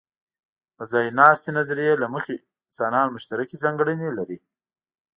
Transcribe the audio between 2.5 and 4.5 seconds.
انسانان مشترکې ځانګړنې لري.